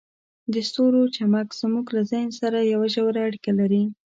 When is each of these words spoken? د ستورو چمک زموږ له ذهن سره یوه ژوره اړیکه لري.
د 0.53 0.55
ستورو 0.69 1.01
چمک 1.15 1.47
زموږ 1.61 1.85
له 1.95 2.01
ذهن 2.11 2.29
سره 2.39 2.59
یوه 2.73 2.87
ژوره 2.93 3.19
اړیکه 3.27 3.51
لري. 3.59 3.83